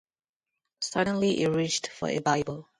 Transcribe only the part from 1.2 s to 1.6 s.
he